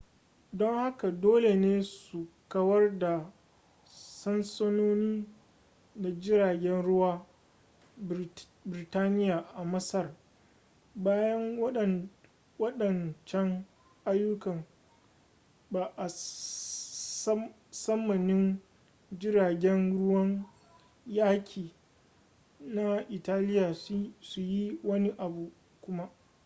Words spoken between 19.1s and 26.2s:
jiragen ruwan yaƙi na italiya su yi wani abu kuma